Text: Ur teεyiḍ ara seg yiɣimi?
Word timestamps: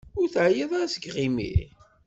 Ur 0.19 0.27
teεyiḍ 0.33 0.71
ara 0.73 0.93
seg 0.93 1.03
yiɣimi? 1.05 1.53